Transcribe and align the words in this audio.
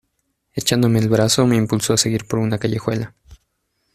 Echándome 0.53 0.97
el 0.97 1.09
brazo 1.09 1.45
me 1.45 1.57
impulsó 1.57 1.93
a 1.93 1.97
seguir 1.97 2.25
por 2.25 2.39
una 2.39 2.57
callejuela. 2.57 3.13